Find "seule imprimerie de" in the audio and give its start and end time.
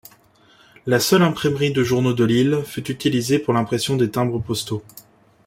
0.99-1.83